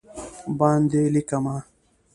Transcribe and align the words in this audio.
باندې 0.59 1.01
لېکمه 1.13 1.55